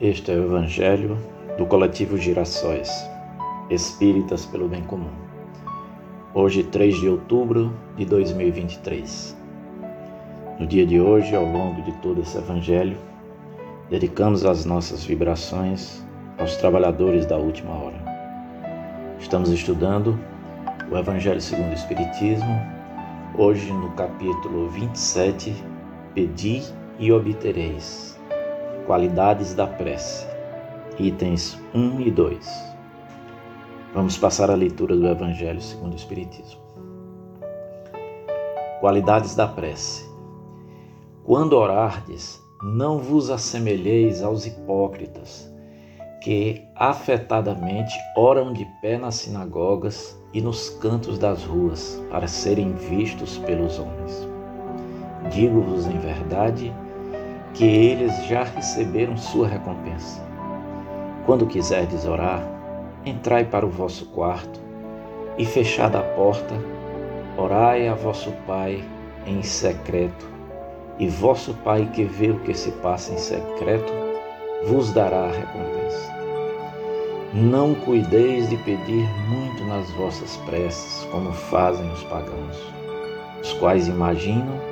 [0.00, 1.18] Este é o Evangelho
[1.58, 2.88] do Coletivo Girassóis,
[3.68, 5.10] Espíritas pelo Bem Comum.
[6.32, 9.36] Hoje, 3 de outubro de 2023.
[10.58, 12.96] No dia de hoje, ao longo de todo esse Evangelho,
[13.90, 16.02] dedicamos as nossas vibrações
[16.38, 18.02] aos trabalhadores da última hora.
[19.18, 20.18] Estamos estudando
[20.90, 22.58] o Evangelho segundo o Espiritismo,
[23.36, 25.54] hoje no capítulo 27,
[26.14, 26.62] Pedi
[26.98, 28.18] e obtereis
[28.90, 30.26] Qualidades da prece,
[30.98, 32.74] itens 1 e 2.
[33.94, 36.60] Vamos passar a leitura do Evangelho segundo o Espiritismo.
[38.80, 40.04] Qualidades da prece.
[41.22, 45.48] Quando orardes, não vos assemelheis aos hipócritas,
[46.20, 53.38] que afetadamente oram de pé nas sinagogas e nos cantos das ruas, para serem vistos
[53.38, 54.28] pelos homens.
[55.30, 56.74] Digo-vos em verdade
[57.54, 60.22] que eles já receberam sua recompensa.
[61.26, 62.42] Quando quiserdes orar,
[63.04, 64.60] entrai para o vosso quarto
[65.36, 66.54] e, fechada a porta,
[67.36, 68.82] orai a vosso Pai
[69.26, 70.28] em secreto,
[70.98, 73.92] e vosso Pai que vê o que se passa em secreto
[74.66, 76.20] vos dará a recompensa.
[77.32, 82.58] Não cuideis de pedir muito nas vossas preces, como fazem os pagãos,
[83.42, 84.69] os quais imaginam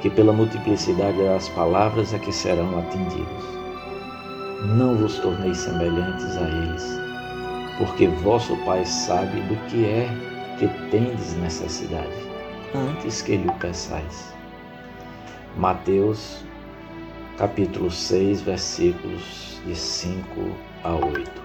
[0.00, 3.44] que pela multiplicidade das palavras é que serão atendidos.
[4.76, 7.00] Não vos torneis semelhantes a eles,
[7.78, 10.08] porque vosso Pai sabe do que é
[10.58, 12.12] que tendes necessidade,
[12.74, 14.34] antes que lhe o peçais.
[15.56, 16.44] Mateus,
[17.36, 20.24] capítulo 6, versículos de 5
[20.84, 21.42] a 8.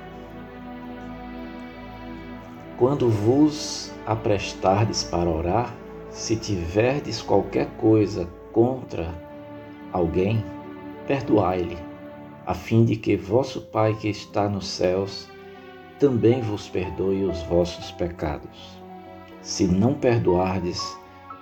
[2.77, 5.73] Quando vos aprestardes para orar,
[6.09, 9.13] se tiverdes qualquer coisa contra
[9.91, 10.43] alguém,
[11.05, 11.77] perdoai-lhe,
[12.45, 15.27] a fim de que vosso Pai que está nos céus
[15.99, 18.81] também vos perdoe os vossos pecados.
[19.41, 20.81] Se não perdoardes,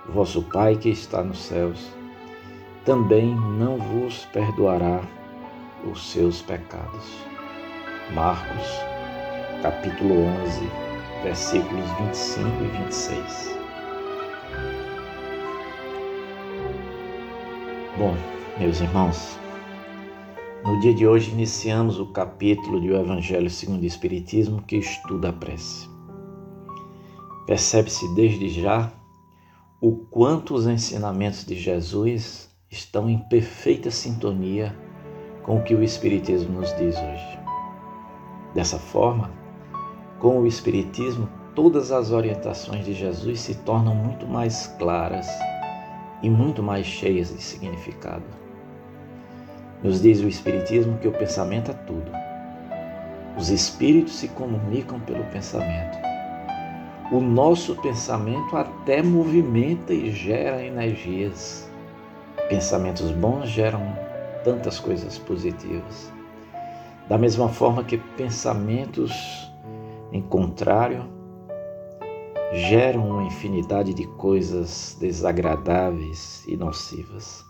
[0.08, 1.92] vosso Pai que está nos céus
[2.84, 5.00] também não vos perdoará
[5.84, 7.16] os seus pecados.
[8.12, 8.66] Marcos,
[9.62, 10.60] capítulo 11,
[11.22, 13.61] versículos 25 e 26.
[17.98, 18.16] Bom,
[18.58, 19.38] meus irmãos,
[20.64, 25.32] no dia de hoje iniciamos o capítulo do Evangelho segundo o Espiritismo que estuda a
[25.32, 25.86] prece.
[27.46, 28.90] Percebe-se desde já
[29.78, 34.74] o quanto os ensinamentos de Jesus estão em perfeita sintonia
[35.42, 37.38] com o que o Espiritismo nos diz hoje.
[38.54, 39.30] Dessa forma,
[40.18, 45.28] com o Espiritismo, todas as orientações de Jesus se tornam muito mais claras
[46.22, 48.24] e muito mais cheias de significado.
[49.82, 52.10] Nos diz o Espiritismo que o pensamento é tudo.
[53.36, 55.98] Os espíritos se comunicam pelo pensamento.
[57.10, 61.68] O nosso pensamento até movimenta e gera energias.
[62.48, 63.82] Pensamentos bons geram
[64.44, 66.12] tantas coisas positivas.
[67.08, 69.52] Da mesma forma que pensamentos
[70.12, 71.04] em contrário
[72.52, 77.42] geram uma infinidade de coisas desagradáveis e nocivas.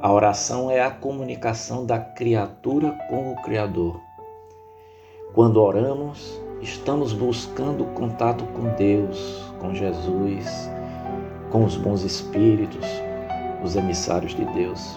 [0.00, 4.00] A oração é a comunicação da criatura com o Criador.
[5.34, 10.70] Quando oramos, estamos buscando contato com Deus, com Jesus,
[11.50, 12.86] com os bons espíritos,
[13.64, 14.96] os emissários de Deus.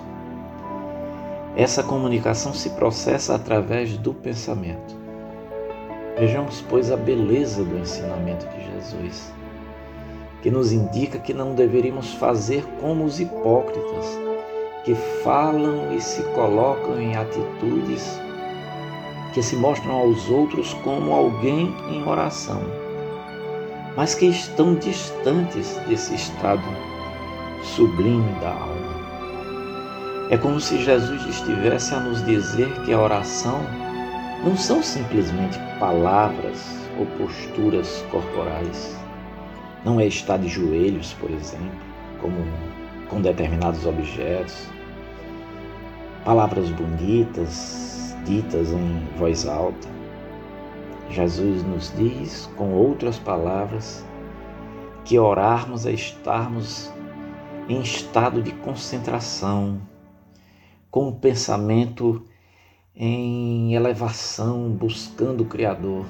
[1.55, 5.08] Essa comunicação se processa através do pensamento.
[6.19, 9.31] Vejamos, pois, a beleza do ensinamento de Jesus,
[10.41, 14.19] que nos indica que não deveríamos fazer como os hipócritas,
[14.83, 14.93] que
[15.23, 18.19] falam e se colocam em atitudes
[19.33, 22.61] que se mostram aos outros como alguém em oração,
[23.95, 26.63] mas que estão distantes desse estado
[27.63, 28.99] sublime da alma.
[30.29, 33.61] É como se Jesus estivesse a nos dizer que a oração
[34.43, 36.65] não são simplesmente palavras
[36.97, 38.97] ou posturas corporais.
[39.83, 41.79] Não é estar de joelhos, por exemplo,
[42.21, 42.35] como
[43.09, 44.67] com determinados objetos.
[46.23, 49.87] Palavras bonitas, ditas em voz alta.
[51.09, 54.05] Jesus nos diz, com outras palavras,
[55.03, 56.91] que orarmos é estarmos
[57.67, 59.81] em estado de concentração,
[60.91, 62.23] com o pensamento
[63.01, 66.05] em elevação, buscando o Criador,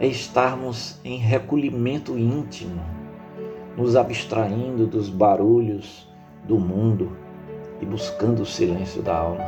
[0.00, 2.82] é estarmos em recolhimento íntimo,
[3.76, 6.12] nos abstraindo dos barulhos
[6.48, 7.16] do mundo
[7.80, 9.44] e buscando o silêncio da alma.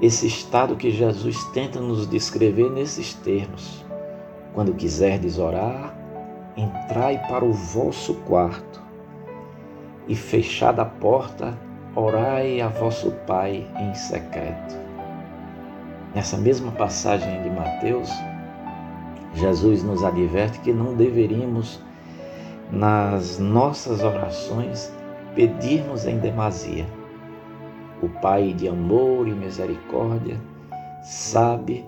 [0.00, 3.84] esse estado que Jesus tenta nos descrever nesses termos.
[4.54, 5.94] Quando quiserdes orar,
[6.56, 8.82] entrai para o vosso quarto
[10.08, 11.56] e fechada a porta,
[11.94, 14.81] orai a vosso Pai em secreto.
[16.14, 18.10] Nessa mesma passagem de Mateus,
[19.34, 21.80] Jesus nos adverte que não deveríamos,
[22.70, 24.92] nas nossas orações,
[25.34, 26.86] pedirmos em demasia.
[28.02, 30.38] O Pai de amor e misericórdia
[31.02, 31.84] sabe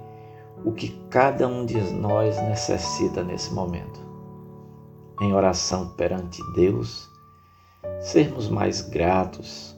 [0.65, 4.01] o que cada um de nós necessita nesse momento.
[5.21, 7.11] Em oração perante Deus,
[8.01, 9.77] sermos mais gratos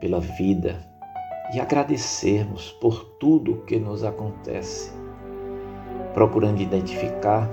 [0.00, 0.95] pela vida
[1.52, 4.92] e agradecermos por tudo o que nos acontece,
[6.12, 7.48] procurando identificar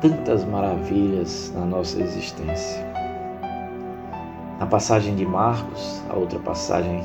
[0.00, 2.82] tantas maravilhas na nossa existência.
[4.58, 7.02] Na passagem de Marcos, a outra passagem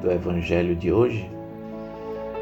[0.00, 1.30] do Evangelho de hoje,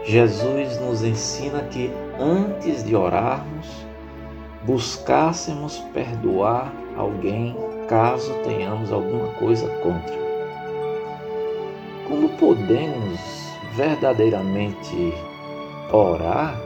[0.05, 3.87] Jesus nos ensina que antes de orarmos,
[4.65, 7.55] buscássemos perdoar alguém
[7.87, 10.30] caso tenhamos alguma coisa contra.
[12.11, 13.21] Como podemos
[13.77, 15.15] verdadeiramente
[15.93, 16.61] orar,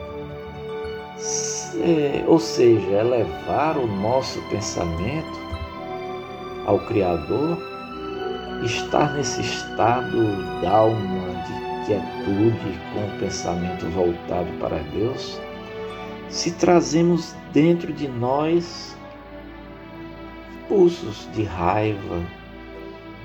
[2.27, 5.39] ou seja, elevar o nosso pensamento
[6.65, 7.59] ao Criador,
[8.65, 10.17] estar nesse estado
[10.63, 15.39] d'alma, de quietude, com o pensamento voltado para Deus,
[16.31, 18.97] se trazemos dentro de nós
[20.71, 22.23] pulsos de raiva,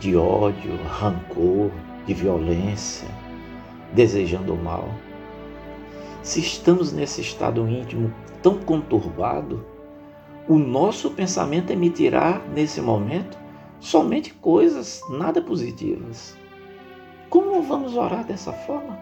[0.02, 1.72] de ódio, rancor,
[2.10, 3.08] de violência,
[3.94, 4.90] desejando o mal.
[6.24, 8.12] Se estamos nesse estado íntimo
[8.42, 9.64] tão conturbado,
[10.48, 13.38] o nosso pensamento emitirá nesse momento
[13.80, 16.36] somente coisas nada positivas.
[17.30, 19.00] Como vamos orar dessa forma?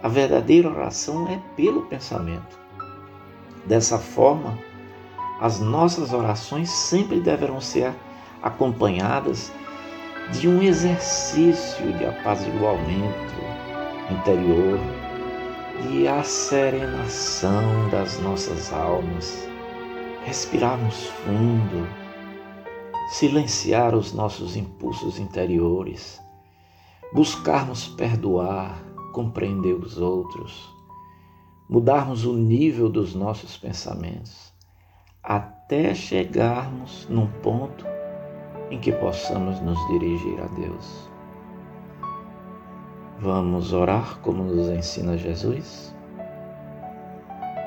[0.00, 2.56] A verdadeira oração é pelo pensamento.
[3.66, 4.56] Dessa forma,
[5.40, 7.92] as nossas orações sempre deverão ser
[8.40, 9.50] acompanhadas
[10.32, 13.34] de um exercício de apaziguamento
[14.10, 14.78] interior,
[15.82, 19.48] de serenação das nossas almas,
[20.24, 21.86] respirarmos fundo,
[23.10, 26.20] silenciar os nossos impulsos interiores,
[27.12, 28.82] buscarmos perdoar,
[29.12, 30.68] compreender os outros,
[31.68, 34.54] mudarmos o nível dos nossos pensamentos
[35.22, 37.93] até chegarmos num ponto
[38.74, 41.08] em que possamos nos dirigir a Deus.
[43.20, 45.94] Vamos orar como nos ensina Jesus?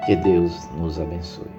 [0.05, 1.56] Que Deus nos abençoe.